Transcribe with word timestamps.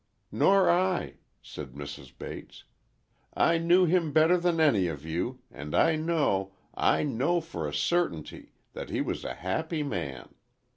"Nor 0.31 0.67
I," 0.67 1.17
said 1.43 1.73
Mrs. 1.73 2.11
Bates. 2.17 2.63
"I 3.35 3.59
knew 3.59 3.85
him 3.85 4.11
better 4.11 4.35
than 4.35 4.59
any 4.59 4.87
of 4.87 5.05
you, 5.05 5.41
and 5.51 5.75
I 5.75 5.95
know—I 5.95 7.03
know 7.03 7.39
for 7.39 7.67
a 7.67 7.73
certainty, 7.75 8.53
that 8.73 8.89
he 8.89 8.99
was 8.99 9.23
a 9.23 9.35
happy 9.35 9.83
man. 9.83 10.33